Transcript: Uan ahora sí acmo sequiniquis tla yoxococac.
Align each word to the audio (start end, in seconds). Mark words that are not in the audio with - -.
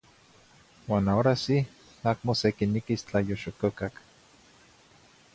Uan 0.87 1.07
ahora 1.09 1.33
sí 1.43 1.57
acmo 2.11 2.33
sequiniquis 2.41 3.05
tla 3.09 3.21
yoxococac. 3.27 3.95